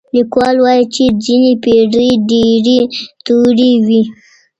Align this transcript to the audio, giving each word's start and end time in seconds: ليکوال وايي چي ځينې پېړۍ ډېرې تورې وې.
ليکوال 0.15 0.55
وايي 0.63 0.83
چي 0.93 1.03
ځينې 1.25 1.51
پېړۍ 1.63 2.09
ډېرې 2.29 2.79
تورې 3.25 3.71
وې. 3.85 4.01